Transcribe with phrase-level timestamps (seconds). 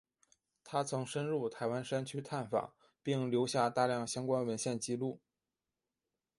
[0.63, 5.19] 他曾深入台湾山区探访并留下大量相关文献纪录。